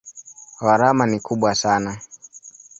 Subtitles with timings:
[0.61, 1.91] Gharama ni kubwa sana.